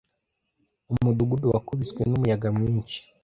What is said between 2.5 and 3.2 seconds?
mwinshi